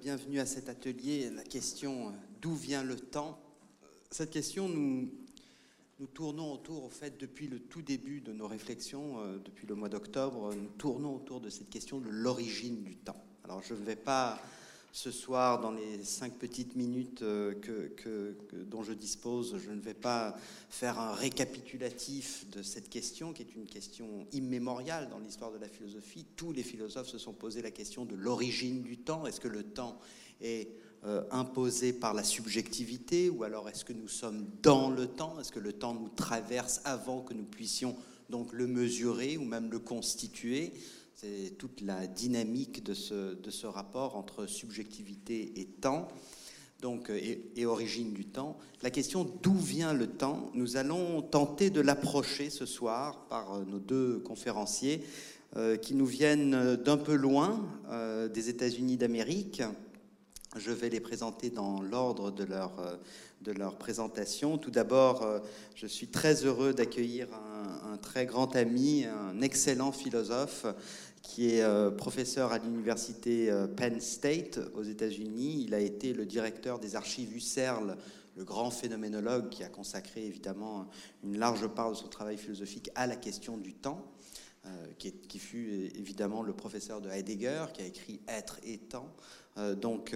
[0.00, 1.30] bienvenue à cet atelier.
[1.30, 3.38] La question euh, d'où vient le temps
[4.10, 5.10] Cette question, nous,
[5.98, 9.74] nous tournons autour, au fait, depuis le tout début de nos réflexions, euh, depuis le
[9.74, 13.22] mois d'octobre, nous tournons autour de cette question de l'origine du temps.
[13.44, 14.38] Alors je ne vais pas
[14.92, 19.94] ce soir, dans les cinq petites minutes euh, que, dont je dispose, je ne vais
[19.94, 20.36] pas
[20.68, 25.68] faire un récapitulatif de cette question, qui est une question immémoriale dans l'histoire de la
[25.68, 26.26] philosophie.
[26.36, 29.26] Tous les philosophes se sont posé la question de l'origine du temps.
[29.26, 29.98] Est-ce que le temps
[30.42, 30.68] est
[31.04, 35.40] euh, imposé par la subjectivité ou alors est-ce que nous sommes dans le temps?
[35.40, 37.96] Est-ce que le temps nous traverse avant que nous puissions
[38.28, 40.74] donc le mesurer ou même le constituer?
[41.22, 46.08] C'est toute la dynamique de ce, rapport entre subjectivité et temps,
[46.80, 48.58] donc, et, origine du temps.
[48.82, 53.78] La question d'où vient le temps, nous allons tenter de l'approcher ce soir par nos
[53.78, 55.04] deux conférenciers
[55.56, 59.62] euh, qui nous viennent d'un peu loin, euh, des États-Unis d'Amérique.
[60.56, 62.96] Je vais les présenter dans l'ordre de leur, euh,
[63.42, 64.58] de leur présentation.
[64.58, 65.24] Tout d'abord,
[65.76, 67.51] je suis très heureux d'accueillir un,
[68.02, 70.66] très grand ami, un excellent philosophe
[71.22, 75.64] qui est euh, professeur à l'université euh, Penn State aux États-Unis.
[75.66, 77.96] Il a été le directeur des archives Husserl,
[78.36, 80.88] le grand phénoménologue qui a consacré évidemment
[81.22, 84.04] une large part de son travail philosophique à la question du temps,
[84.66, 89.08] euh, qui, fut évidemment le professeur de Heidegger, qui a écrit Être et temps.
[89.80, 90.14] donc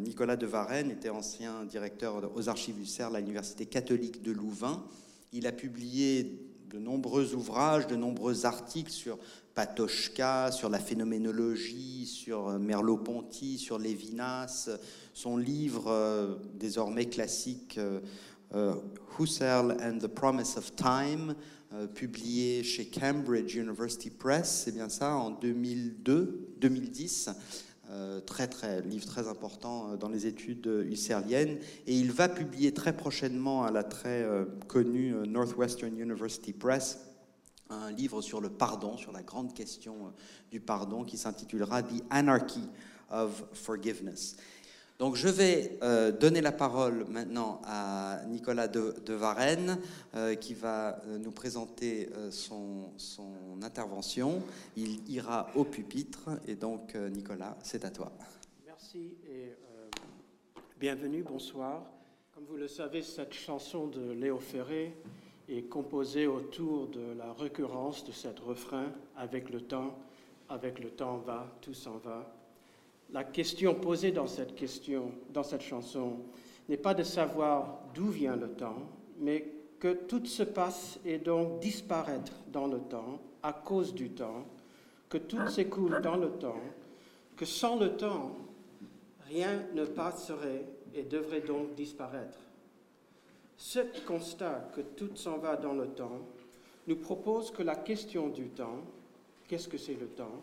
[0.00, 4.84] Nicolas de Varenne était ancien directeur aux archives Husserl à l'université catholique de Louvain.
[5.32, 9.18] Il a publié de nombreux ouvrages, de nombreux articles sur
[9.54, 14.70] Patochka, sur la phénoménologie, sur euh, Merleau-Ponty, sur Lévinas,
[15.12, 17.80] son livre euh, désormais classique
[18.54, 18.74] euh,
[19.18, 21.34] Husserl and the Promise of Time,
[21.94, 27.30] publié chez Cambridge University Press, c'est bien ça, en 2002, 2010.
[28.26, 33.64] Très très livre très important dans les études husserliennes et il va publier très prochainement
[33.64, 34.24] à la très
[34.68, 36.98] connue Northwestern University Press
[37.70, 40.10] un livre sur le pardon, sur la grande question euh,
[40.50, 42.68] du pardon, qui s'intitulera The Anarchy
[43.10, 44.36] of Forgiveness.
[45.00, 49.78] Donc je vais euh, donner la parole maintenant à Nicolas de, Varenne,
[50.14, 54.42] euh, qui va nous présenter son, son, intervention.
[54.76, 58.12] Il ira au pupitre, et donc Nicolas, c'est à toi.
[58.66, 59.54] Merci et
[60.78, 61.82] bienvenue, bonsoir.
[62.34, 64.94] Comme vous le savez, cette chanson de Léo Ferré
[65.48, 69.98] est composé autour de la récurrence de cet refrain avec le temps,
[70.50, 72.36] avec le temps va, tout s'en va.
[73.12, 76.18] La question posée dans cette question, dans cette chanson,
[76.68, 78.88] n'est pas de savoir d'où vient le temps,
[79.18, 84.44] mais que tout se passe et donc disparaître dans le temps à cause du temps,
[85.08, 86.60] que tout s'écoule dans le temps,
[87.36, 88.36] que sans le temps,
[89.26, 92.38] rien ne passerait et devrait donc disparaître.
[93.56, 96.20] Ce constat que tout s'en va dans le temps
[96.86, 98.80] nous propose que la question du temps,
[99.48, 100.42] qu'est-ce que c'est le temps,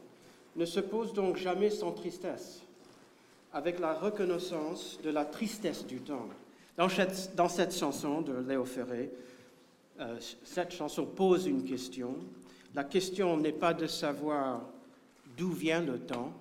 [0.57, 2.61] ne se pose donc jamais sans tristesse,
[3.53, 6.27] avec la reconnaissance de la tristesse du temps.
[6.75, 9.11] Dans cette, dans cette chanson de Léo Ferré,
[9.99, 12.15] euh, cette chanson pose une question.
[12.75, 14.61] La question n'est pas de savoir
[15.37, 16.33] d'où vient le temps,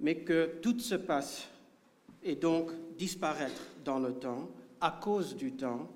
[0.00, 1.48] mais que tout se passe
[2.22, 4.48] et donc disparaître dans le temps
[4.80, 5.88] à cause du temps,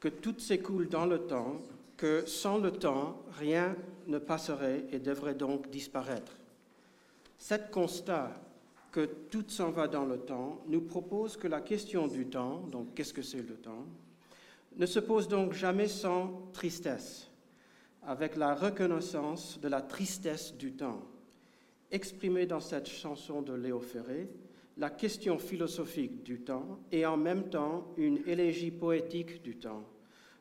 [0.00, 1.60] que tout s'écoule dans le temps,
[1.96, 3.76] que sans le temps, rien
[4.08, 6.32] ne passerait et devrait donc disparaître.
[7.42, 8.40] Cet constat
[8.92, 12.94] que tout s'en va dans le temps nous propose que la question du temps, donc
[12.94, 13.84] qu'est-ce que c'est le temps,
[14.76, 17.28] ne se pose donc jamais sans tristesse,
[18.04, 21.02] avec la reconnaissance de la tristesse du temps,
[21.90, 24.28] exprimée dans cette chanson de Léo Ferré,
[24.76, 29.82] la question philosophique du temps et en même temps une élégie poétique du temps,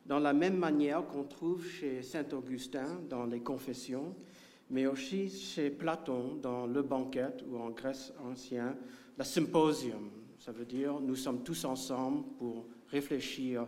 [0.06, 4.16] dans la même manière qu'on trouve chez Saint Augustin dans les Confessions,
[4.72, 8.78] mais aussi chez Platon dans Le Banquet ou en Grèce ancienne,
[9.18, 10.10] la Symposium.
[10.40, 13.68] Ça veut dire nous sommes tous ensemble pour réfléchir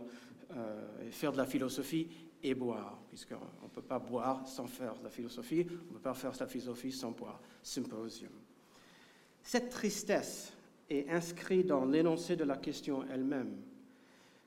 [0.56, 2.08] euh, et faire de la philosophie
[2.42, 6.02] et boire, puisqu'on ne peut pas boire sans faire de la philosophie, on ne peut
[6.02, 7.40] pas faire de la philosophie sans boire.
[7.62, 8.32] Symposium.
[9.42, 10.52] Cette tristesse
[10.88, 13.56] est inscrite dans l'énoncé de la question elle-même,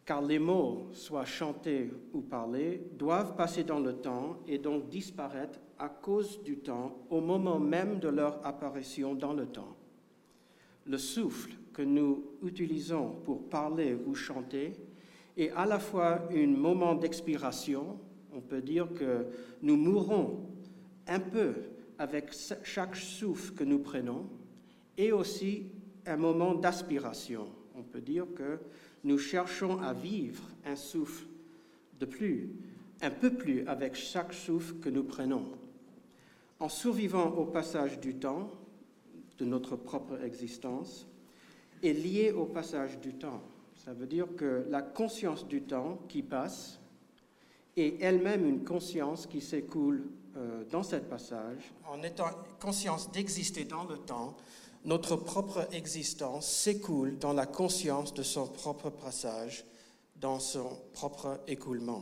[0.06, 5.60] car les mots, soit chantés ou parlés, doivent passer dans le temps et donc disparaître
[5.80, 9.76] à cause du temps au moment même de leur apparition dans le temps.
[10.86, 14.74] Le souffle que nous utilisons pour parler ou chanter
[15.36, 18.00] est à la fois un moment d'expiration,
[18.34, 19.26] on peut dire que
[19.62, 20.48] nous mourons
[21.08, 21.54] un peu
[22.00, 22.32] avec
[22.64, 24.28] chaque souffle que nous prenons,
[24.98, 25.68] et aussi
[26.06, 27.48] un moment d'aspiration.
[27.76, 28.60] On peut dire que
[29.04, 31.28] nous cherchons à vivre un souffle
[32.00, 32.50] de plus,
[33.02, 35.46] un peu plus avec chaque souffle que nous prenons.
[36.60, 38.50] En survivant au passage du temps,
[39.38, 41.08] de notre propre existence,
[41.84, 43.42] est lié au passage du temps.
[43.76, 46.80] Ça veut dire que la conscience du temps qui passe
[47.76, 51.72] est elle-même une conscience qui s'écoule euh, dans ce passage.
[51.88, 54.36] En étant conscience d'exister dans le temps,
[54.84, 59.64] notre propre existence s'écoule dans la conscience de son propre passage,
[60.16, 62.02] dans son propre écoulement.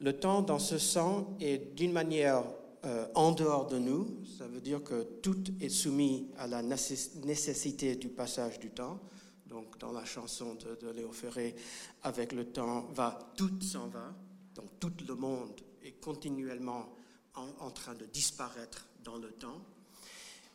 [0.00, 2.44] Le temps, dans ce sens, est d'une manière
[2.84, 4.24] euh, en dehors de nous.
[4.38, 8.98] Ça veut dire que tout est soumis à la nécessité du passage du temps.
[9.46, 11.54] Donc, dans la chanson de, Léo Ferré,
[12.02, 14.12] avec le temps va, tout s'en va.
[14.56, 16.88] Donc, tout le monde est continuellement
[17.34, 19.60] en, train de disparaître dans le temps.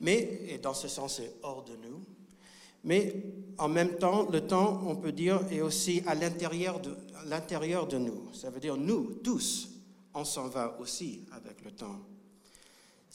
[0.02, 2.04] Mais, et dans ce sens, c'est hors de nous.
[2.84, 3.24] Mais
[3.58, 6.96] en même temps, le temps, on peut dire, est aussi à l'intérieur de,
[7.26, 8.34] l'intérieur de nous.
[8.34, 9.70] Ça veut dire nous, tous,
[10.14, 12.02] on s'en va aussi avec le temps.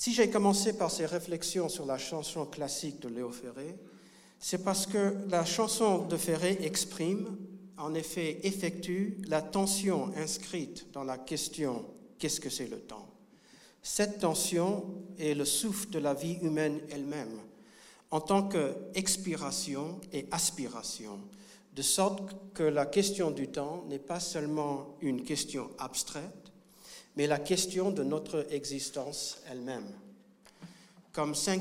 [0.02, 3.76] Si j'ai commencé par ces réflexions sur la chanson classique de Léo Ferré,
[4.40, 7.38] c'est parce que la chanson de Ferré exprime,
[7.78, 11.84] en effet, effectue la tension inscrite dans la question
[12.18, 13.06] qu'est-ce que c'est le temps?
[13.80, 17.38] Cette tension est le souffle de la vie humaine elle-même,
[18.10, 21.20] en tant qu'expiration et aspiration,
[21.76, 26.51] de sorte que la question du temps n'est pas seulement une question abstraite,
[27.16, 29.86] mais la question de notre existence elle-même.
[31.12, 31.60] Comme Saint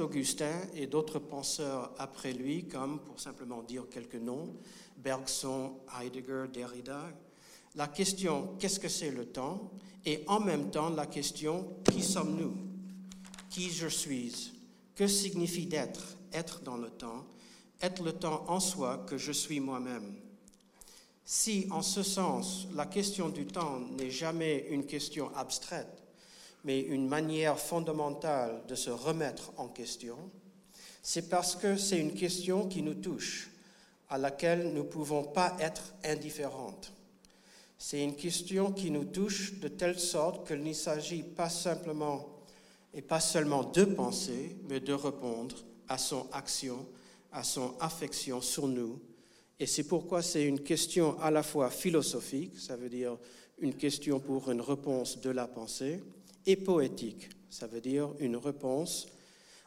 [0.00, 4.56] Augustin et d'autres penseurs après lui, comme, pour simplement dire quelques noms,
[4.96, 7.10] Bergson, Heidegger, Derrida,
[7.74, 9.70] la question qu'est-ce que c'est le temps?
[10.06, 12.56] Et en même temps la question qui sommes-nous?
[13.50, 14.52] Qui je suis?
[14.94, 17.26] Que signifie d'être Être dans le temps?
[17.82, 20.14] Être le temps en soi que je suis moi-même
[21.24, 26.02] si, en ce sens, la question du temps n'est jamais une question abstraite,
[26.64, 30.16] mais une manière fondamentale de se remettre en question,
[31.02, 33.50] c'est parce que c'est une question qui nous touche,
[34.08, 36.92] à laquelle nous ne pouvons pas être indifférentes.
[37.78, 42.28] C'est une question qui nous touche de telle sorte qu'il ne s'agit pas simplement
[42.92, 45.56] et pas seulement de penser, mais de répondre
[45.88, 46.86] à son action,
[47.32, 49.00] à son affection sur nous
[49.60, 53.18] et c'est pourquoi c'est une question à la fois philosophique, ça veut dire
[53.58, 56.02] une question pour une réponse de la pensée,
[56.46, 59.08] et poétique, ça veut dire une réponse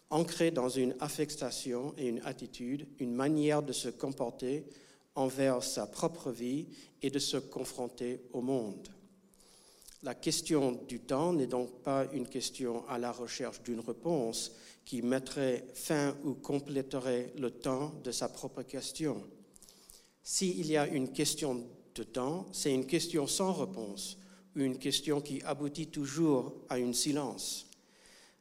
[0.10, 4.66] ancrée dans une affectation et une attitude, une manière de se comporter
[5.14, 6.66] envers sa propre vie
[7.04, 8.88] et de se confronter au monde.
[10.02, 14.54] La question du temps n'est donc pas une question à la recherche d'une réponse
[14.86, 19.24] qui mettrait fin ou compléterait le temps de sa propre question.
[20.24, 24.18] S'il y a une question de temps, c'est une question sans réponse,
[24.56, 27.68] une question qui aboutit toujours à un silence.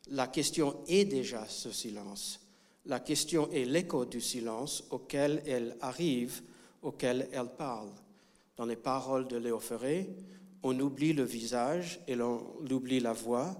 [0.08, 2.40] La question est déjà ce silence.
[2.86, 6.42] La question est l'écho du silence auquel elle arrive,
[6.82, 7.90] auquel elle parle.
[8.56, 10.08] Dans les paroles de Léo Ferré,
[10.62, 13.56] on oublie le visage et on oublie la voix.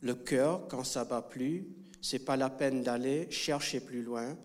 [0.00, 1.66] Le cœur, quand ça bat plus,
[2.00, 4.36] c'est pas la peine d'aller chercher plus loin.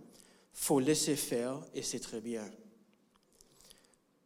[0.54, 2.50] Faut laisser faire et c'est très bien.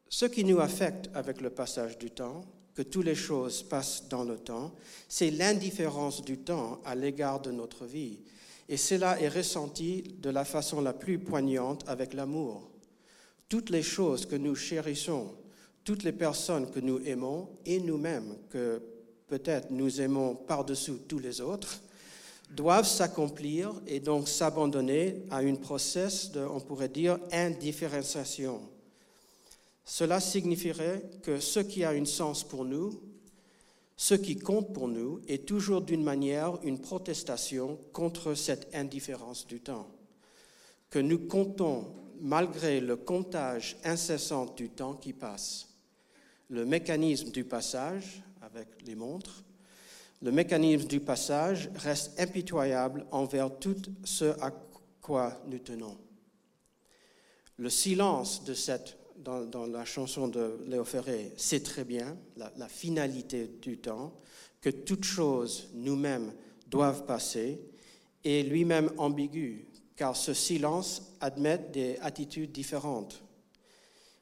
[0.09, 2.41] Ce qui nous affecte avec le passage du temps,
[2.75, 4.75] que toutes les choses passent dans le temps,
[5.07, 8.19] c'est l'indifférence du temps à l'égard de notre vie.
[8.67, 12.69] Et cela est ressenti de la façon la plus poignante avec l'amour.
[13.47, 15.33] Toutes les choses que nous chérissons,
[15.83, 18.81] toutes les personnes que nous aimons et nous-mêmes, que
[19.27, 21.79] peut-être nous aimons par-dessous tous les autres,
[22.51, 28.62] doivent s'accomplir et donc s'abandonner à une process de, on pourrait dire, indifférenciation
[29.86, 33.00] cela signifierait que ce qui a un sens pour nous,
[33.96, 39.62] ce qui compte pour nous, est toujours d'une manière une protestation contre cette indifférence du
[39.62, 39.88] temps.
[40.89, 41.86] Que nous comptons
[42.20, 45.70] malgré le comptage incessant du temps qui passe.
[46.50, 49.44] Le mécanisme du passage, avec les montres,
[50.22, 54.51] le mécanisme du passage reste impitoyable envers tout ce à
[55.01, 55.98] quoi nous tenons.
[57.58, 63.48] Le silence de cette dans, la chanson de Léo Ferré, c'est très bien la, finalité
[63.62, 64.13] du temps,
[64.62, 66.34] que toutes choses nous-mêmes
[66.67, 67.62] doivent passer,
[68.24, 73.22] et lui-même ambigu, car ce silence admet des attitudes différentes.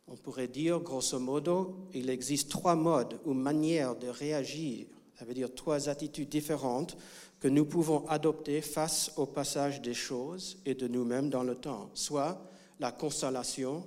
[0.07, 4.85] On pourrait dire, grosso modo, il existe trois modes ou manières de réagir
[5.17, 6.97] Ça veut dire trois attitudes différentes
[7.39, 11.89] que nous pouvons adopter face au passage des choses et de nous-mêmes dans le temps.
[11.93, 12.41] Soit
[12.79, 13.85] la consolation,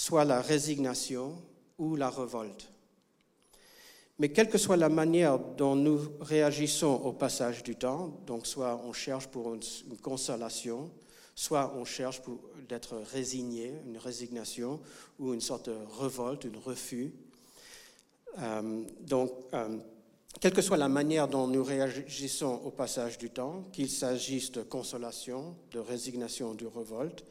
[0.00, 1.36] soit la résignation
[1.76, 2.70] ou la révolte.
[4.18, 8.80] Mais quelle que soit la manière dont nous réagissons au passage du temps, donc soit
[8.86, 9.60] on cherche pour une,
[10.02, 10.90] consolation,
[11.34, 14.80] soit on cherche pour d'être résigné, une résignation,
[15.18, 17.12] ou une sorte de révolte, un refus.
[18.38, 19.76] Euh, donc, euh,
[20.40, 24.62] quelle que soit la manière dont nous réagissons au passage du temps, qu'il s'agisse de
[24.62, 27.22] consolation, de résignation ou de révolte,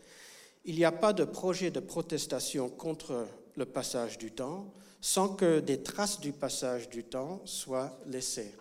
[0.70, 4.72] il n'y a pas de projet de protestation contre le passage du temps,
[5.02, 8.54] sans que des traces du passage du temps soient laissées.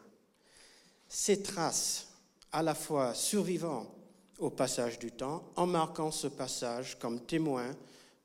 [1.06, 2.08] Ces traces,
[2.50, 3.94] à la fois survivant
[4.38, 7.76] au passage du temps, en marquant ce passage comme témoin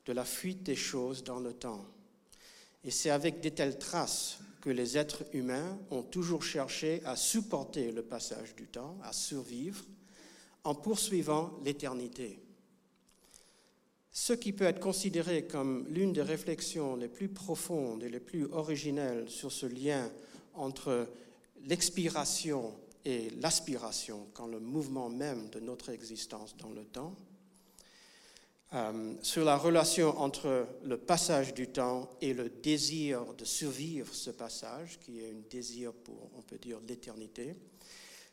[0.06, 1.84] de la fuite des choses dans le temps.
[2.84, 7.92] Et c'est avec de telles traces que les êtres humains ont toujours cherché à supporter
[7.92, 9.84] le passage du temps, à survivre,
[10.64, 12.43] en poursuivant l'éternité.
[14.16, 18.44] Ce qui peut être considéré comme l'une des réflexions les plus profondes et les plus
[18.52, 20.08] originelles sur ce lien
[20.54, 21.08] entre
[21.66, 22.72] l'expiration
[23.04, 27.16] et l'aspiration, quand le mouvement même de notre existence dans le temps,
[28.74, 34.30] euh, sur la relation entre le passage du temps et le désir de survivre ce
[34.30, 37.56] passage, qui est un désir pour, on peut dire, l'éternité.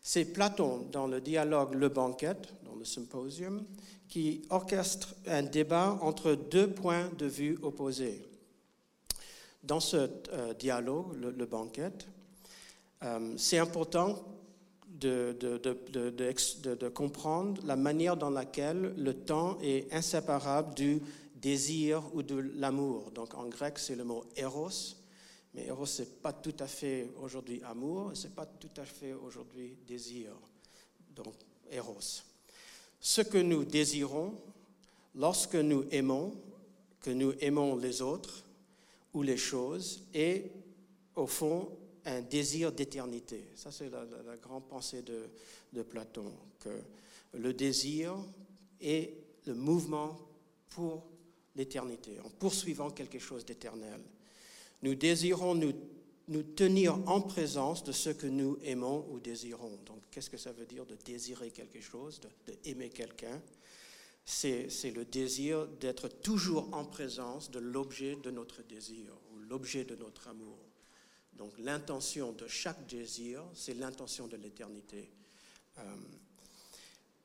[0.04, 3.66] C'est Platon, dans le dialogue Le Banquet, dans le symposium,
[4.12, 8.22] qui orchestre un débat entre deux points de vue opposés.
[9.64, 11.94] Dans ce euh, dialogue, le, banquet,
[13.04, 14.22] euh, c'est important
[14.90, 21.02] de, de, comprendre la manière dans laquelle le temps est inséparable du
[21.36, 23.12] désir ou de l'amour.
[23.12, 24.98] Donc en grec, c'est le mot eros,
[25.54, 28.84] mais eros, ce n'est pas tout à fait aujourd'hui amour, ce n'est pas tout à
[28.84, 30.34] fait aujourd'hui désir.
[31.16, 31.36] Donc
[31.72, 32.24] eros
[33.02, 34.36] ce que nous désirons
[35.16, 36.34] lorsque nous aimons,
[37.02, 38.46] que nous aimons les autres
[39.14, 40.52] ou les choses, est
[41.16, 41.70] au fond
[42.06, 43.44] un désir d'éternité.
[43.56, 44.06] Ça, c'est la,
[44.38, 45.30] grande pensée de,
[45.74, 46.70] de, Platon, que
[47.34, 48.16] le désir
[48.80, 49.14] est
[49.46, 50.18] le mouvement
[50.70, 51.04] pour
[51.56, 54.00] l'éternité, en poursuivant quelque chose d'éternel.
[54.84, 55.74] Nous désirons nous
[56.28, 59.80] nous tenir en présence de ce que nous aimons ou désirons.
[59.86, 63.42] Donc, qu'est-ce que ça veut dire de désirer quelque chose, de, quelqu'un?
[64.24, 69.96] C'est, le désir d'être toujours en présence de l'objet de notre désir ou l'objet de
[69.96, 70.58] notre amour.
[71.34, 75.12] Donc, l'intention de chaque désir, c'est l'intention de l'éternité.
[75.80, 75.82] Euh,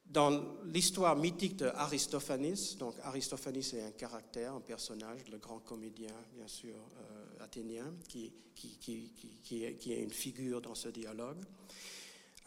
[0.07, 6.47] dans l'histoire mythique d'Aristophanes, donc Aristophanes est un caractère, un personnage, le grand comédien, bien
[6.47, 7.16] sûr, euh,
[7.47, 8.33] athénien, qui,
[9.53, 11.39] est, une figure dans ce dialogue.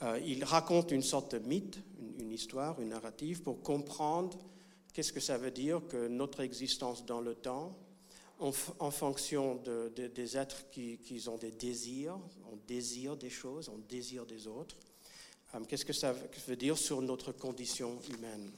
[0.02, 1.80] Euh, il raconte une sorte de mythe,
[2.20, 4.38] une, histoire, une narrative, pour comprendre
[4.94, 7.78] qu'est-ce que ça veut dire que notre existence dans le temps,
[8.40, 8.52] en,
[8.92, 12.18] fonction de, des êtres qui, qui, ont des désirs,
[12.50, 14.78] on désire des choses, on désire des autres,
[15.56, 16.14] euh, qu'est-ce que ça
[16.48, 18.52] veut dire sur notre condition humaine?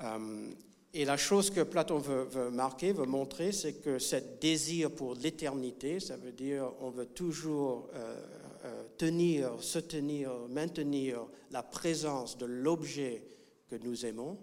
[0.00, 0.50] Euh,
[0.96, 5.98] Et la chose que Platon veut, marquer, veut montrer, c'est que ce désir pour l'éternité,
[5.98, 13.24] ça veut dire on veut toujours euh, tenir, se tenir, maintenir la présence de l'objet
[13.68, 14.38] que nous aimons,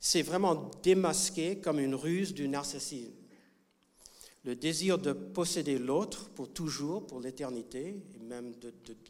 [0.00, 3.12] c'est vraiment démasqué comme une ruse du narcissisme.
[4.42, 8.54] Le désir de posséder l'autre pour toujours, pour l'éternité, et même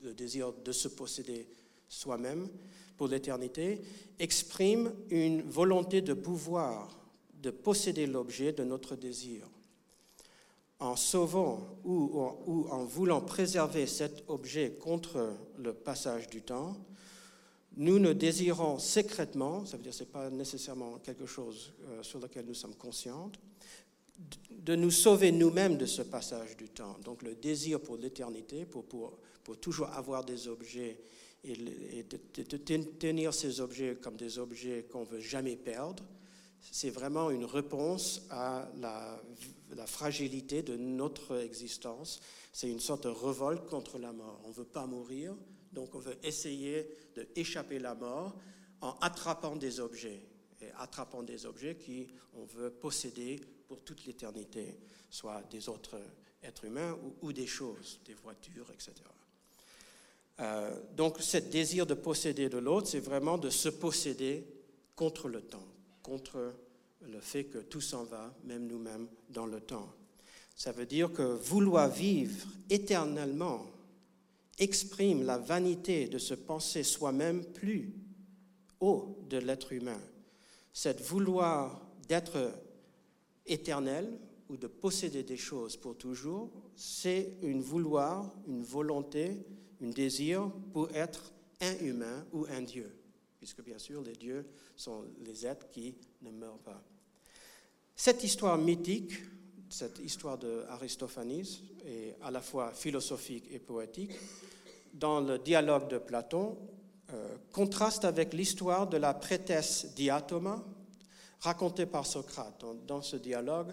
[0.03, 1.49] le désir de se posséder
[1.89, 2.51] soi-même
[3.01, 3.81] pour l'éternité,
[4.19, 7.01] exprime une volonté de pouvoir,
[7.43, 9.49] de posséder l'objet de notre désir.
[10.81, 12.21] En sauvant ou,
[12.69, 16.77] en voulant préserver cet objet contre le passage du temps,
[17.79, 22.03] nous ne désirons secrètement, ça veut dire que ce n'est pas nécessairement quelque chose euh,
[22.03, 23.33] sur lequel nous sommes conscients,
[24.51, 26.99] de nous sauver nous-mêmes de ce passage du temps.
[27.03, 30.99] Donc le désir pour l'éternité, pour, pour, pour, toujours avoir des objets
[31.45, 36.05] et, de, tenir ces objets comme des objets qu'on ne veut jamais perdre,
[36.61, 39.21] c'est vraiment une réponse à la,
[39.87, 42.21] fragilité de notre existence.
[42.53, 44.41] C'est une sorte de révolte contre la mort.
[44.45, 45.35] On ne veut pas mourir,
[45.73, 46.87] donc on veut essayer
[47.35, 48.37] d'échapper à la mort
[48.83, 50.21] en attrapant des objets.
[50.61, 54.79] Et attrapant des objets qui on veut posséder pour toute l'éternité,
[55.09, 55.99] soit des autres
[56.43, 58.93] êtres humains ou, des choses, des voitures, etc.
[60.41, 64.47] Euh, donc, ce désir de posséder de l'autre, c'est vraiment de se posséder
[64.97, 65.67] contre le temps,
[66.03, 66.55] contre
[67.03, 69.93] le fait que tout s'en va, même nous-mêmes, dans le temps.
[70.55, 73.67] Ça veut dire que vouloir vivre éternellement
[74.59, 77.95] exprime la vanité de se penser soi-même plus
[78.81, 80.01] haut de l'être humain.
[80.73, 82.53] Cette vouloir d'être
[83.47, 84.19] éternel
[84.49, 89.39] ou de posséder des choses pour toujours, c'est une vouloir, une volonté,
[89.83, 92.91] un désir pour être un humain ou un Dieu,
[93.39, 94.47] puisque bien sûr les dieux
[94.77, 96.83] sont les êtres qui ne meurent pas.
[97.95, 99.13] Cette histoire mythique,
[99.69, 101.45] cette histoire d'Aristophanes,
[101.85, 104.13] est à la fois philosophique et poétique.
[104.95, 106.57] Dans le dialogue de Platon,
[107.13, 110.65] euh, contraste avec l'histoire de la prêtresse Diatoma,
[111.41, 112.65] racontée par Socrate.
[112.87, 113.73] Dans, ce dialogue,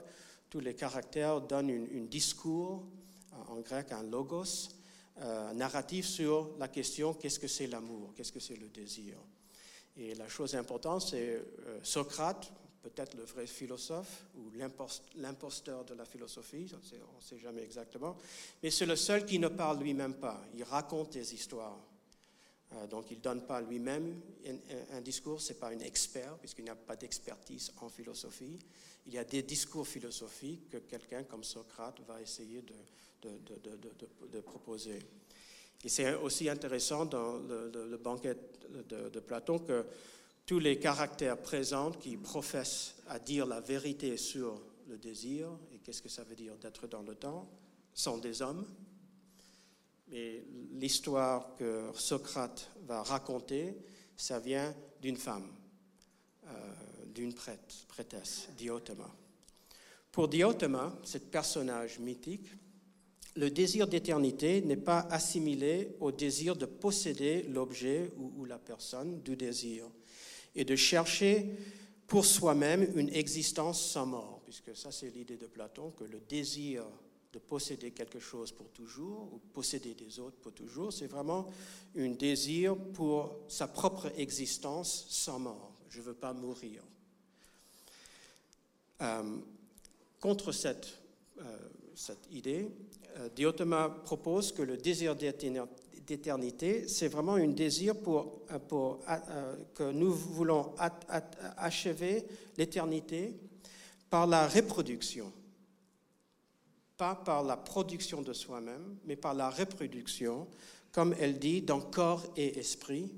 [0.50, 2.84] tous les caractères donnent un discours,
[3.50, 4.70] en grec un logos,
[5.22, 9.18] euh, narratif sur la question qu'est-ce que c'est l'amour, qu'est-ce que c'est le désir.
[9.98, 12.52] Et la chose importante, c'est euh, Socrate,
[12.84, 14.52] peut-être le vrai philosophe ou
[15.16, 18.16] l'imposteur de la philosophie, on ne sait jamais exactement,
[18.62, 20.40] mais c'est le seul qui ne parle lui-même pas.
[20.54, 21.80] Il raconte des histoires.
[22.74, 24.22] Euh, donc il ne donne pas lui-même
[24.92, 28.60] un, discours, ce n'est pas un expert, puisqu'il n'y a pas d'expertise en philosophie.
[29.08, 32.76] Il y a des discours philosophiques que quelqu'un comme Socrate va essayer de,
[33.22, 35.00] de, proposer.
[35.84, 38.38] Et c'est aussi intéressant dans le, banquet
[38.90, 39.86] de, Platon que
[40.46, 46.02] tous les caractères présents qui professent à dire la vérité sur le désir et qu'est-ce
[46.02, 47.50] que ça veut dire d'être dans le temps
[47.94, 48.66] sont des hommes.
[50.10, 50.44] Mais
[50.74, 53.76] l'histoire que Socrate va raconter,
[54.16, 55.52] ça vient d'une femme,
[56.46, 56.74] euh,
[57.14, 59.10] d'une prête, prêtresse, Diotema.
[60.12, 62.50] Pour Diotema, ce personnage mythique,
[63.38, 69.36] le désir d'éternité n'est pas assimilé au désir de posséder l'objet ou, la personne du
[69.36, 69.86] désir
[70.56, 71.46] et de chercher
[72.08, 76.84] pour soi-même une existence sans mort, puisque ça c'est l'idée de Platon, que le désir
[77.32, 81.48] de posséder quelque chose pour toujours ou posséder des autres pour toujours, c'est vraiment
[81.96, 85.74] un désir pour sa propre existence sans mort.
[85.90, 86.82] Je ne veux pas mourir.
[89.02, 89.38] Euh,
[90.20, 90.98] contre cette,
[91.40, 91.58] euh,
[91.98, 92.70] cette idée,
[93.18, 99.92] euh, Diotoma propose que le désir d'éternité, c'est vraiment un désir pour, euh, euh, que
[99.92, 100.76] nous voulons
[101.58, 102.24] achever
[102.56, 103.36] l'éternité
[104.12, 105.34] par la reproduction.
[106.98, 110.48] Pas par la production de soi-même, mais par la reproduction,
[110.92, 113.12] comme elle dit, dans corps et esprit.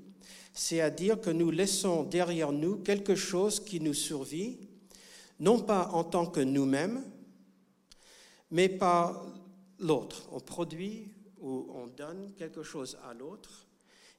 [0.54, 4.58] C'est-à-dire que nous laissons derrière nous quelque chose qui nous survit,
[5.38, 7.04] non pas en tant que nous-mêmes,
[8.50, 9.26] mais par
[9.78, 10.28] l'autre.
[10.32, 13.66] On produit ou on donne quelque chose à l'autre.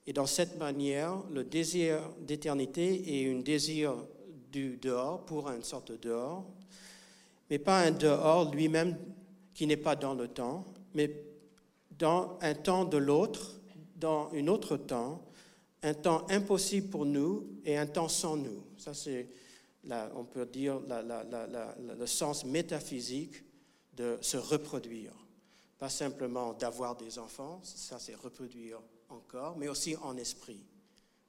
[0.08, 3.96] Et dans cette manière, le désir d'éternité est un désir
[4.52, 6.46] du dehors pour une sorte de dehors,
[7.50, 8.98] mais pas un dehors lui-même
[9.54, 11.12] qui n'est pas dans le temps, mais
[11.92, 13.60] dans un temps de l'autre,
[13.96, 15.24] dans un autre temps,
[15.84, 18.64] un temps impossible pour nous et un temps sans nous.
[18.78, 19.30] Ça, c'est,
[20.16, 23.44] on peut dire, le sens métaphysique
[24.02, 25.14] de se reproduire
[25.82, 30.64] pas simplement d'avoir des enfants, ça c'est reproduire encore, mais aussi en esprit.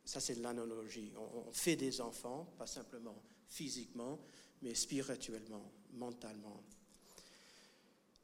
[0.05, 1.11] Ça c'est l'analogie.
[1.17, 3.17] On, fait des enfants, pas simplement
[3.49, 4.19] physiquement,
[4.61, 6.61] mais spirituellement, mentalement.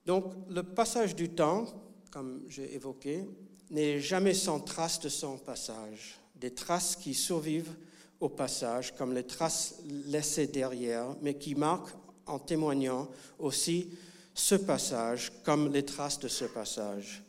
[0.04, 1.64] Donc le passage du temps,
[2.11, 3.24] comme j'ai évoqué,
[3.70, 6.20] n'est jamais sans trace de son passage.
[6.34, 7.74] Des traces qui survivent
[8.20, 13.08] au passage, comme les traces laissées derrière, mais qui marquent en témoignant
[13.38, 13.88] aussi
[14.38, 17.24] ce passage comme les traces de ce passage.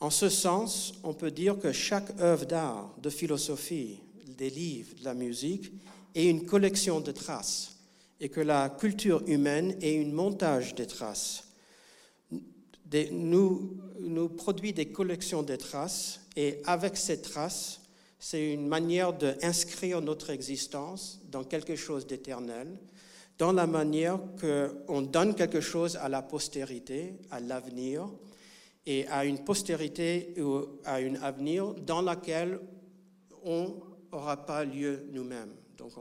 [0.00, 4.00] En ce sens, on peut dire que chaque œuvre d'art, de philosophie,
[4.36, 5.72] des livres, de la musique,
[6.14, 7.76] est une collection de traces
[8.20, 11.44] et que la culture humaine est un montage de traces.
[13.12, 17.80] nous, nous produit des collections de traces et avec ces traces,
[18.18, 22.66] c'est une manière d'inscrire notre existence dans quelque chose d'éternel
[23.38, 28.08] dans la manière qu'on donne quelque chose à la postérité, à l'avenir,
[28.86, 32.60] et à une postérité ou à un avenir dans laquelle
[33.42, 33.74] on
[34.12, 35.52] n'aura pas lieu nous-mêmes.
[35.76, 35.92] Donc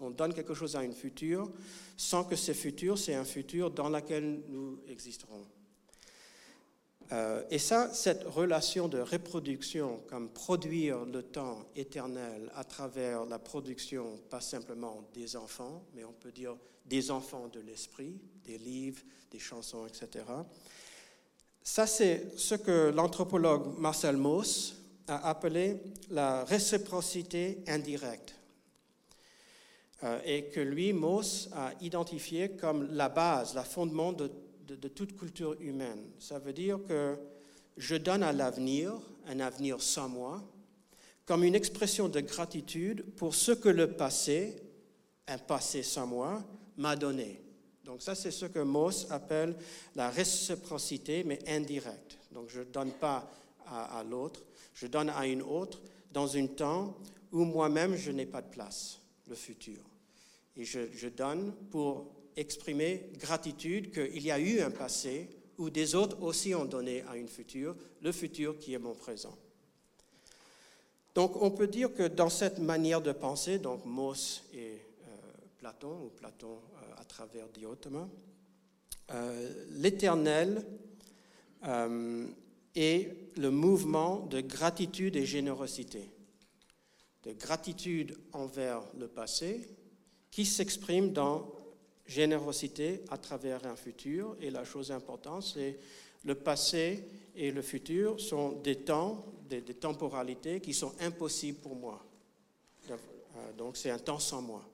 [0.00, 1.50] on, donne quelque chose à un futur
[1.96, 5.44] sans que ce futur, c'est un futur dans lequel nous existerons.
[7.12, 13.38] Euh, et ça, cette relation de reproduction, comme produire le temps éternel à travers la
[13.38, 19.02] production, pas simplement des enfants, mais on peut dire des enfants de l'esprit, des livres,
[19.30, 20.24] des chansons, etc.
[21.62, 24.76] Ça, c'est ce que l'anthropologue Marcel Mauss
[25.08, 28.34] a appelé la réciprocité indirecte.
[30.02, 34.30] Euh, et que lui, Mauss, a identifié comme la base, la fondement de
[34.76, 36.04] de, toute culture humaine.
[36.18, 37.16] Ça veut dire que
[37.76, 38.94] je donne à l'avenir,
[39.26, 40.42] un avenir sans moi,
[41.26, 44.56] comme une expression de gratitude pour ce que le passé,
[45.26, 46.44] un passé sans moi,
[46.76, 47.42] m'a donné.
[47.84, 49.56] Donc ça, c'est ce que Mauss appelle
[49.96, 52.18] la réciprocité, mais indirecte.
[52.32, 53.30] Donc je ne donne pas
[53.66, 54.42] à, à l'autre,
[54.74, 55.80] je donne à une autre
[56.12, 56.96] dans un temps
[57.32, 59.89] où moi-même je n'ai pas de place, le futur.
[60.56, 66.22] Et je, donne pour exprimer gratitude qu'il y a eu un passé où des autres
[66.22, 69.36] aussi ont donné à une future, le futur qui est mon présent.
[71.14, 75.16] Donc on peut dire que dans cette manière de penser, donc Mauss et euh,
[75.58, 78.08] Platon, ou Platon euh, à travers Diotima,
[79.12, 80.64] euh, l'éternel
[82.74, 86.08] est le mouvement de gratitude et générosité,
[87.24, 89.68] de gratitude envers le passé
[90.30, 91.50] qui s'exprime dans
[92.06, 94.36] générosité à travers un futur.
[94.40, 95.78] Et la chose importante, c'est
[96.24, 97.04] le passé
[97.36, 102.04] et le futur sont des temps, des, temporalités qui sont impossibles pour moi.
[103.56, 104.68] Donc c'est un temps sans moi.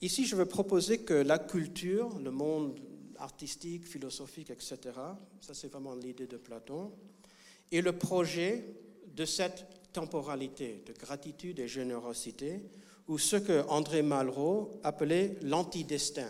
[0.00, 2.80] Ici, je veux proposer que la culture, le monde
[3.18, 4.78] artistique, philosophique, etc.,
[5.40, 6.90] ça c'est vraiment l'idée de Platon,
[7.70, 8.64] est le projet
[9.14, 12.62] de cette temporalité de gratitude et générosité
[13.08, 16.28] ou ce que André Malraux appelait l'antidestin.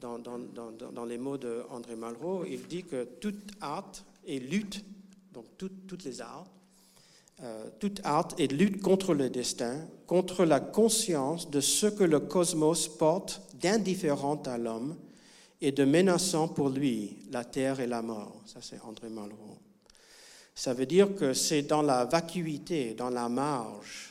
[0.00, 3.92] Dans, dans, les mots de André Malraux, il dit que toute art
[4.26, 4.82] est lutte,
[5.34, 6.46] donc toutes les arts,
[7.42, 12.20] euh, toute art est lutte contre le destin, contre la conscience de ce que le
[12.20, 14.96] cosmos porte d'indifférent à l'homme
[15.62, 18.42] et de menaçant pour lui la terre et la mort.
[18.44, 19.58] Ça, c'est André Malraux.
[20.54, 24.09] Ça veut dire que c'est dans la vacuité, dans la marge,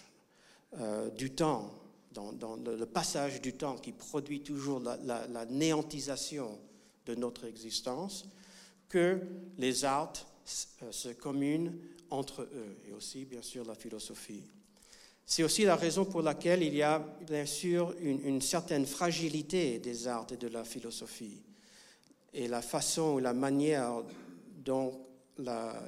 [0.77, 1.71] euh, du temps,
[2.11, 6.59] dans, le passage du temps qui produit toujours la, néantisation
[7.05, 8.25] de notre existence,
[8.87, 9.19] que
[9.57, 10.13] les arts
[10.83, 11.75] euh, se communent
[12.11, 14.43] entre eux, et aussi bien sûr la philosophie.
[15.25, 20.07] C'est aussi la raison pour laquelle il y a bien sûr une, certaine fragilité des
[20.07, 21.43] arts et de la philosophie.
[22.33, 24.03] Et la façon ou la manière
[24.57, 24.99] dont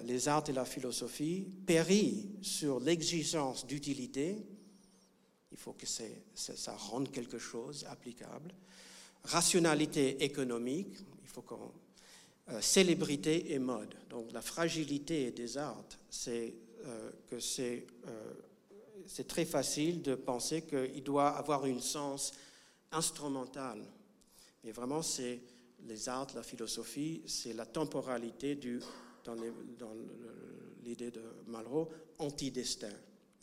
[0.06, 4.38] les arts et la philosophie périent sur l'exigence d'utilité
[5.52, 8.54] il faut que ça rende quelque chose applicable.
[9.24, 11.72] Rationalité économique, il faut qu'on.
[12.50, 13.94] Euh, célébrité et mode.
[14.10, 16.54] Donc la fragilité des arts, c'est
[16.86, 18.34] euh, que c'est euh,
[19.06, 22.34] c'est très facile de penser qu'il doit avoir une sens
[22.92, 23.80] instrumental.
[24.64, 25.40] Mais vraiment, c'est
[25.88, 28.60] les arts, la philosophie, c'est la temporalité
[29.24, 29.36] dans
[30.84, 32.94] l'idée de Malraux, anti-destin,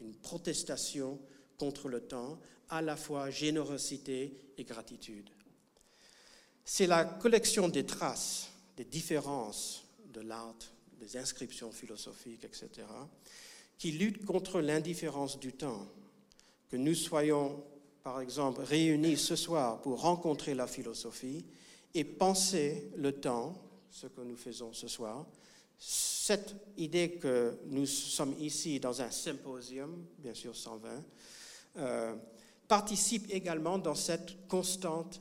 [0.00, 1.18] une protestation
[1.58, 2.38] contre le temps,
[2.70, 5.30] à la fois générosité et gratitude.
[6.64, 10.54] C'est la collection des traces, des différences de l'art,
[11.00, 12.86] des inscriptions philosophiques, etc.,
[13.78, 15.86] qui lutte contre l'indifférence du temps.
[16.68, 17.64] Que nous soyons,
[18.02, 21.44] par exemple, réunis ce soir pour rencontrer la philosophie
[21.94, 23.54] et penser le temps,
[23.90, 25.26] ce que nous faisons ce soir,
[25.78, 31.04] cette idée que nous sommes ici dans un symposium, bien sûr 120,
[31.76, 32.14] euh,
[32.66, 35.20] participe également dans cette constante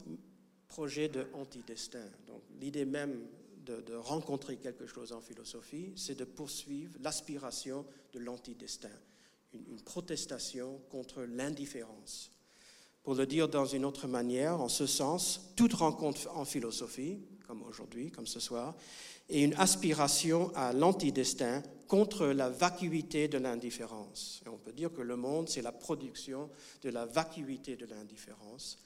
[0.67, 2.05] projet de antidestin.
[2.25, 3.27] Donc l'idée même
[3.65, 8.91] de, rencontrer quelque chose en philosophie, c'est de poursuivre l'aspiration de l'antidestin,
[9.53, 12.31] une, une protestation contre l'indifférence.
[13.03, 17.63] Pour le dire dans une autre manière, en ce sens, toute rencontre en philosophie, comme
[17.63, 18.75] aujourd'hui, comme ce soir,
[19.29, 24.41] et une aspiration à l'antidestin contre la vacuité de l'indifférence.
[24.45, 26.49] on peut dire que le monde, c'est la production
[26.81, 28.79] de la vacuité de l'indifférence.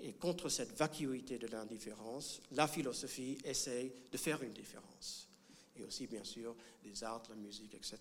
[0.00, 5.28] Et contre cette vacuité de l'indifférence, la philosophie essaye de faire une différence.
[5.76, 7.98] Et aussi, bien sûr, les arts, la musique, etc.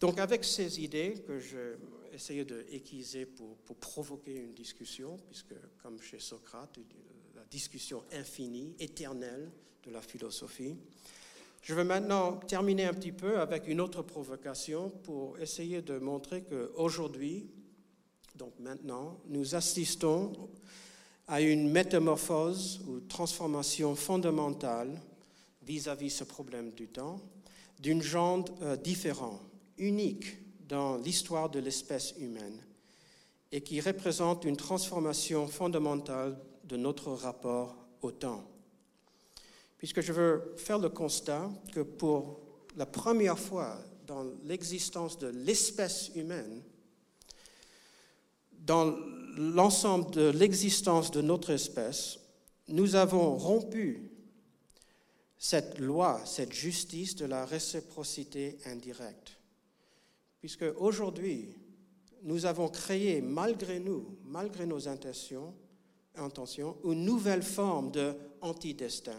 [0.00, 1.76] Donc, avec ces idées que j'ai
[2.12, 6.78] essayé d'aiguiser pour, pour provoquer une discussion, puisque, comme chez Socrate,
[7.52, 9.50] discussion infinie, éternelle,
[9.84, 10.74] de la philosophie.
[11.60, 16.42] Je vais maintenant terminer un petit peu avec une autre provocation pour essayer de montrer
[16.42, 17.46] qu'aujourd'hui,
[18.36, 20.32] donc maintenant, nous assistons
[21.28, 24.98] à une métamorphose ou transformation fondamentale
[25.62, 27.20] vis-à-vis ce problème du temps,
[27.78, 29.40] d'une genre euh, différent,
[29.76, 30.38] unique
[30.68, 32.58] dans l'histoire de l'espèce humaine,
[33.52, 38.52] et qui représente une transformation fondamentale de notre rapport au temps
[39.82, 42.38] puisque je veux faire le constat que pour
[42.76, 46.62] la première fois dans l'existence de l'espèce humaine,
[48.52, 48.96] dans
[49.36, 52.20] l'ensemble de l'existence de notre espèce,
[52.68, 54.12] nous avons rompu
[55.36, 59.36] cette loi, cette justice de la réciprocité indirecte.
[60.38, 61.56] Puisque aujourd'hui,
[62.22, 65.52] nous avons créé, malgré nous, malgré nos intentions,
[66.16, 69.18] intentions une nouvelle forme de antidestin,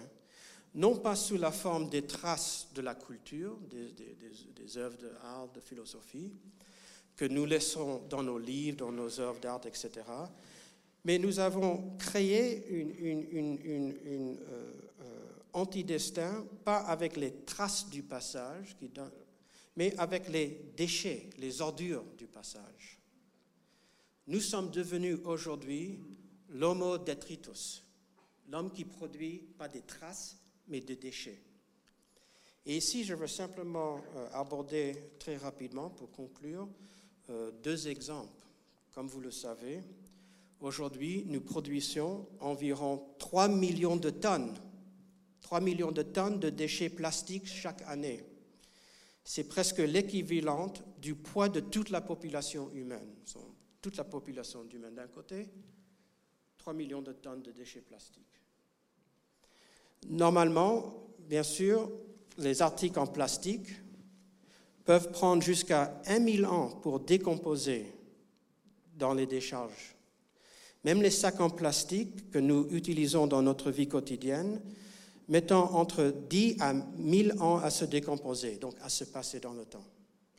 [0.75, 6.34] non pas sous la forme des traces de la culture, des, œuvres d'art, de philosophie,
[7.15, 9.89] que nous laissons dans nos livres, dans nos œuvres d'art, etc.,
[11.06, 18.89] mais nous avons créé une, euh, euh, antidestin, pas avec les traces du passage, qui,
[19.75, 22.99] mais avec les déchets, les ordures du passage.
[24.27, 25.99] Nous sommes devenus aujourd'hui
[26.54, 27.84] l'homo detritus,
[28.50, 30.38] l'homme qui produit pas des traces,
[30.68, 31.42] mais des déchets.
[32.66, 36.70] Et ici, je veux simplement euh, aborder très rapidement, pour conclure,
[37.30, 38.48] euh, deux exemples.
[38.94, 39.82] Comme vous le savez,
[40.62, 44.54] aujourd'hui, nous produisons environ 3 millions de tonnes,
[45.42, 48.24] 3 millions de tonnes de déchets plastiques chaque année.
[49.26, 53.13] C'est presque l'équivalent du poids de toute la population humaine.
[53.82, 55.50] Toute la population humaine d'un côté,
[56.63, 58.39] 3 millions de tonnes de déchets plastiques.
[60.08, 61.91] Normalement, bien sûr,
[62.38, 63.67] les articles en plastique
[64.86, 67.93] peuvent prendre jusqu'à 1000 ans pour décomposer
[68.95, 69.93] dans les décharges.
[70.86, 74.62] Même les sacs en plastique que nous utilisons dans notre vie quotidienne
[75.28, 79.65] mettent entre 10 à 1000 ans à se décomposer, donc à se passer dans le
[79.65, 79.86] temps,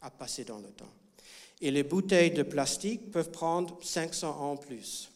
[0.01, 0.93] à passer dans le temps.
[1.61, 5.11] Et les bouteilles de plastique peuvent prendre 500 ans en plus.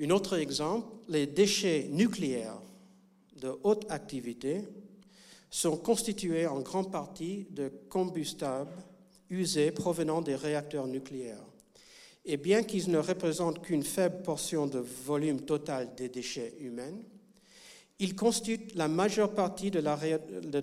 [0.00, 2.60] Un autre exemple, les déchets nucléaires
[3.40, 4.62] de haute activité
[5.50, 8.68] sont constitués en grande partie de combustibles
[9.30, 11.44] usés provenant des réacteurs nucléaires.
[12.24, 16.98] Et bien qu'ils ne représentent qu'une faible portion du volume total des déchets humains,
[17.98, 20.58] ils constituent la majeure partie de la, de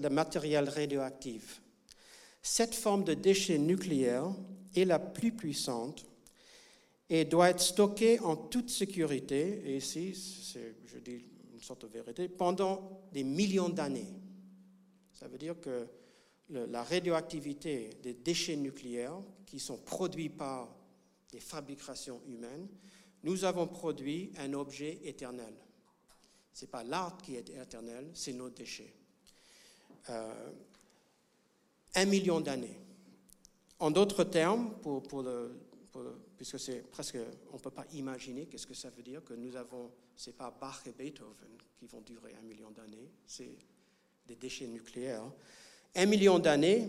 [0.00, 1.60] la matériel radioactif.
[2.40, 4.30] Cette forme de déchets nucléaires
[4.74, 6.06] est la plus puissante
[7.08, 10.14] et doit être stockée en toute sécurité, et ici,
[10.86, 11.24] je dis
[11.62, 14.08] sorte de vérité, pendant des millions d'années.
[15.12, 15.86] Ça veut dire que
[16.50, 20.68] la radioactivité des déchets nucléaires qui sont produits par
[21.30, 22.68] des fabrications humaines,
[23.22, 25.54] nous avons produit un objet éternel.
[26.52, 28.92] Ce n'est pas l'art qui est éternel, c'est nos déchets.
[30.10, 30.52] Euh,
[31.94, 32.76] un million d'années.
[33.78, 35.56] En d'autres termes, pour, pour le,
[36.42, 37.18] puisque c'est presque,
[37.52, 40.36] on ne peut pas imaginer qu'est-ce que ça veut dire que nous avons, ce n'est
[40.36, 43.56] pas Bach et Beethoven qui vont durer un million d'années, c'est
[44.26, 45.22] des déchets nucléaires.
[45.94, 46.88] Un million d'années,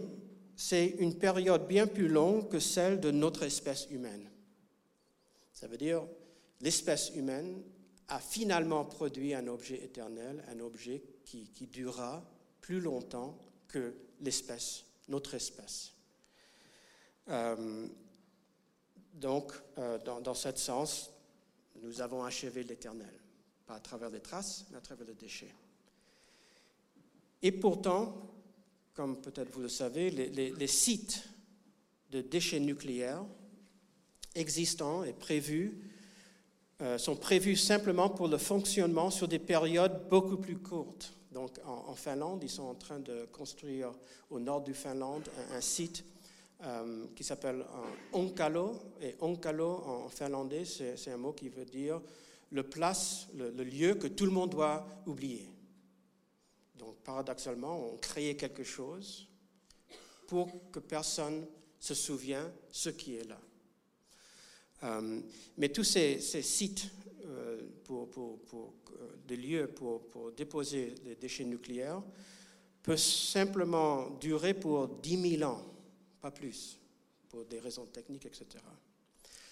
[0.55, 4.27] c'est une période bien plus longue que celle de notre espèce humaine.
[5.51, 6.01] Ça veut dire
[6.59, 7.61] l'espèce humaine
[8.07, 12.27] a finalement produit un objet éternel, un objet qui, qui durera
[12.59, 13.37] plus longtemps
[13.67, 15.93] que l'espèce, notre espèce.
[17.29, 17.87] Euh,
[19.13, 21.11] donc, euh, dans, dans ce sens,
[21.81, 23.13] nous avons achevé l'éternel,
[23.65, 25.53] pas à travers les traces, mais à travers les déchets.
[27.41, 28.31] Et pourtant,
[28.93, 31.27] comme peut-être vous le savez, les, sites
[32.11, 33.23] de déchets nucléaires
[34.35, 35.77] existants et prévus
[36.81, 41.13] euh, sont prévus simplement pour le fonctionnement sur des périodes beaucoup plus courtes.
[41.31, 43.91] Donc en, en Finlande, ils sont en train de construire
[44.29, 46.03] au nord du Finlande un site
[46.65, 48.79] euh, qui s'appelle euh, Onkalo.
[49.01, 51.99] Et Onkalo en finlandais, c'est un mot qui veut dire
[52.51, 55.49] le place, le, lieu que tout le monde doit oublier.
[56.75, 59.27] Donc paradoxalement, on crée quelque chose
[60.25, 61.45] pour que personne
[61.81, 63.39] se souvienne ce qui est là.
[64.83, 65.19] Euh,
[65.57, 66.89] mais tous ces, sites
[67.83, 68.07] pour,
[69.27, 72.01] des lieux pour, pour déposer les déchets nucléaires
[72.81, 75.72] peuvent simplement durer pour 10 000 ans
[76.23, 76.79] pas plus,
[77.27, 78.45] pour des raisons techniques, etc.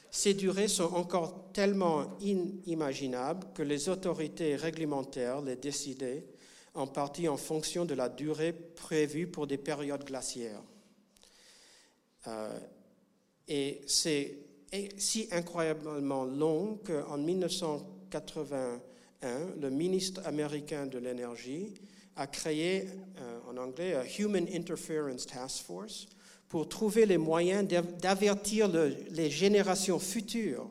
[0.10, 6.25] Ces durées sont encore tellement inimaginables que les autorités réglementaires les décidaient
[6.73, 10.63] en partie en fonction de la durée prévue pour des périodes glaciaires.
[12.27, 12.57] Euh,
[13.49, 14.38] et c'est
[14.95, 18.79] si incroyablement long qu'en 1981,
[19.60, 21.73] le ministre américain de l'énergie
[22.15, 22.88] a créé,
[23.19, 26.07] euh, en anglais, a Human Interference Task Force,
[26.51, 27.65] pour trouver les moyens
[28.01, 28.69] d'avertir
[29.11, 30.69] les générations futures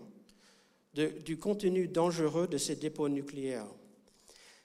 [0.92, 3.66] du contenu dangereux de ces dépôts nucléaires.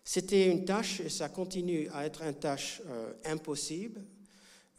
[0.03, 4.01] C'était une tâche, et ça continue à être une tâche euh, impossible,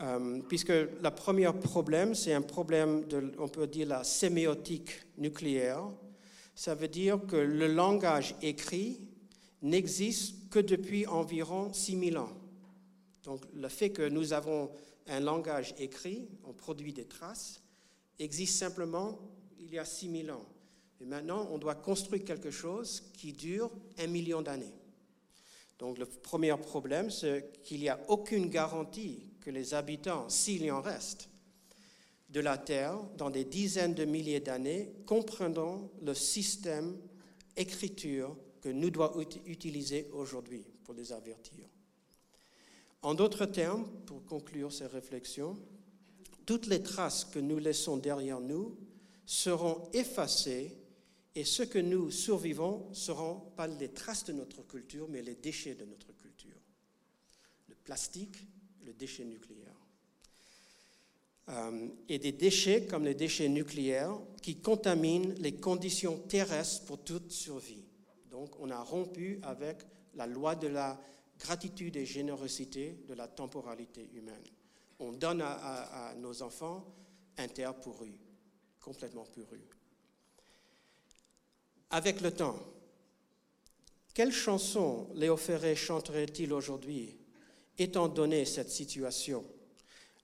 [0.03, 5.89] euh, puisque le premier problème, c'est un problème de, on peut dire, la sémiotique nucléaire,
[6.55, 9.01] ça veut dire que le langage écrit
[9.63, 12.33] n'existe que depuis environ 6000 ans.
[13.27, 14.71] Donc le fait que nous avons
[15.09, 17.61] un langage écrit, on produit des traces,
[18.21, 19.19] existe simplement
[19.59, 20.47] il y a 6000 ans.
[21.01, 24.73] Et maintenant, on doit construire quelque chose qui dure un million d'années.
[25.79, 30.71] Donc le premier problème, c'est qu'il n'y a aucune garantie que les habitants, s'il y
[30.71, 31.29] en reste,
[32.29, 36.97] de la Terre, dans des dizaines de milliers d'années, comprendront le système
[37.57, 41.67] écriture que nous devons utiliser aujourd'hui pour les avertir.
[43.03, 45.59] En d'autres termes, pour conclure ces réflexions,
[46.45, 48.77] toutes les traces que nous laissons derrière nous
[49.27, 50.77] seront effacées
[51.35, 55.75] et ce que nous survivons seront pas les traces de notre culture, mais les déchets
[55.75, 56.57] de notre culture.
[57.69, 58.39] Le plastique,
[58.85, 59.77] le déchet nucléaire.
[61.49, 67.31] Euh, et des déchets comme les déchets nucléaires qui contaminent les conditions terrestres pour toute
[67.31, 67.85] survie.
[68.31, 69.79] Donc on a rompu avec
[70.15, 71.01] la loi de la
[71.39, 74.45] gratitude et générosité de la temporalité humaine.
[74.99, 76.85] On donne à, nos enfants
[77.37, 78.19] un terre pourri,
[78.81, 79.61] complètement pourri.
[81.91, 82.59] Avec le temps,
[84.15, 87.19] quelle chanson Léo Ferré chanterait-il aujourd'hui,
[87.79, 89.45] étant donné cette situation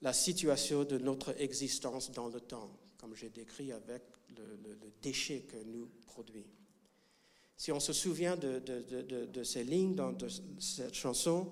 [0.02, 4.02] la situation de notre existence dans le temps, comme j'ai décrit avec
[4.36, 6.61] le, déchet que nous produisons.
[7.62, 10.12] Si on se souvient de, de, ces lignes dans
[10.58, 11.48] cette chanson,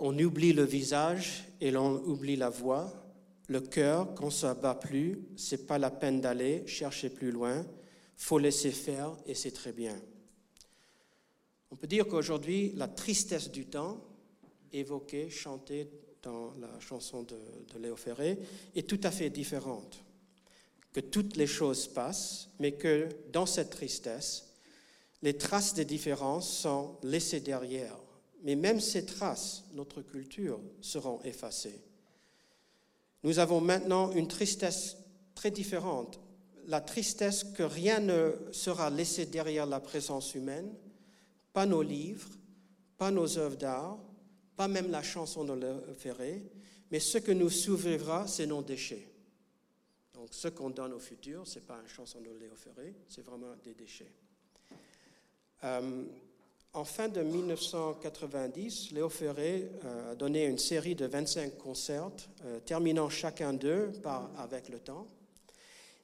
[0.00, 2.92] on oublie le visage et l'on oublie la voix.
[3.46, 7.64] Le cœur, quand ça bat plus, c'est pas la peine d'aller chercher plus loin.
[8.16, 9.96] Faut laisser faire et c'est très bien.
[11.70, 14.04] On peut dire qu'aujourd'hui, la tristesse du temps,
[14.72, 15.88] évoquée, chantée
[16.20, 17.38] dans la chanson de,
[17.78, 18.40] Léo Ferré,
[18.74, 20.02] est tout à fait différente.
[20.92, 24.46] Que toutes les choses passent, mais que dans cette tristesse,
[25.22, 27.96] les traces des différences sont laissées derrière.
[28.42, 31.80] Mais même ces traces, notre culture, seront effacées.
[33.24, 34.96] Nous avons maintenant une tristesse
[35.34, 36.20] très différente.
[36.66, 40.72] La tristesse que rien ne sera laissé derrière la présence humaine,
[41.52, 42.28] pas nos livres,
[42.96, 43.98] pas nos œuvres d'art,
[44.56, 46.44] pas même la chanson de Ferré,
[46.90, 49.08] mais ce que nous survivra, c'est nos déchets.
[50.14, 52.54] Donc ce qu'on donne au futur, ce n'est pas une chanson de Léo
[53.08, 54.12] c'est vraiment des déchets.
[55.64, 56.04] Euh,
[56.74, 62.10] en fin de 1990, Léo Ferré euh, a donné une série de 25 concerts,
[62.44, 63.90] euh, terminant chacun d'eux
[64.36, 65.06] avec le temps.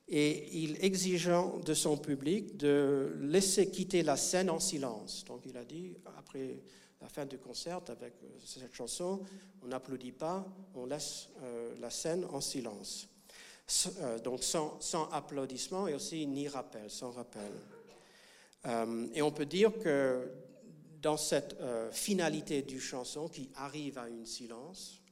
[0.09, 5.25] Et il exigeant de son public de laisser quitter la scène en silence.
[5.25, 6.59] Donc il a dit, après
[7.01, 8.15] la fin du concert avec
[8.45, 9.21] cette chanson,
[9.63, 11.31] on n'applaudit pas, on laisse
[11.81, 13.09] la scène en silence.
[14.23, 17.51] Donc sans, sans, applaudissement et aussi ni rappel, sans rappel.
[18.67, 20.31] Et on peut dire que
[21.03, 21.57] dans cette
[21.93, 25.03] finalité du chanson qui arrive à une silence,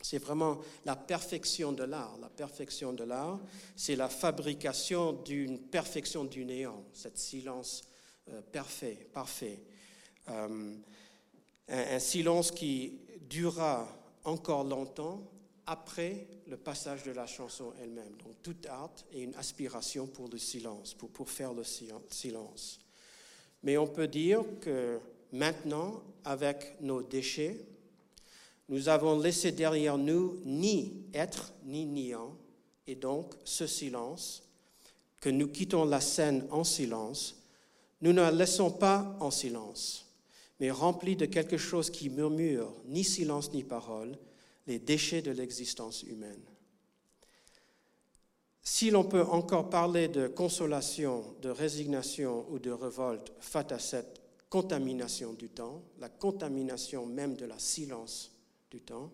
[0.00, 2.16] c'est vraiment la perfection de l'art.
[2.20, 3.40] La perfection de l'art,
[3.74, 7.82] c'est la fabrication d'une perfection du néant, cette silence
[8.52, 9.60] parfait, parfait
[11.68, 13.88] un, silence qui durera
[14.24, 15.22] encore longtemps
[15.66, 18.12] après le passage de la chanson elle-même.
[18.24, 22.80] Donc toute art est une aspiration pour le silence, pour, pour faire le silence.
[23.62, 24.98] Mais on peut dire que
[25.32, 27.64] maintenant, avec nos déchets,
[28.68, 32.36] nous avons laissé derrière nous ni être ni niant,
[32.86, 34.42] et donc ce silence,
[35.20, 37.36] que nous quittons la scène en silence,
[38.00, 40.02] nous ne la laissons pas en silence
[40.62, 44.16] mais rempli de quelque chose qui murmure, ni silence ni parole,
[44.66, 46.42] les déchets de l'existence humaine.
[48.62, 54.20] Si l'on peut encore parler de consolation, de résignation ou de révolte face à cette
[54.48, 58.30] contamination du temps, la contamination même de la silence
[58.70, 59.10] du temps,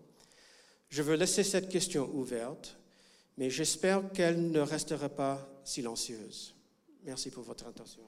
[0.89, 2.77] je veux laisser cette question ouverte,
[3.37, 6.53] mais j'espère qu'elle ne restera pas silencieuse.
[7.03, 8.03] Merci pour votre attention.